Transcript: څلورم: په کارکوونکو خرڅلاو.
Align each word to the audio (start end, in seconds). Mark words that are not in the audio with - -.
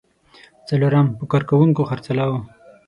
څلورم: 0.67 1.07
په 1.17 1.23
کارکوونکو 1.31 1.87
خرڅلاو. 1.89 2.35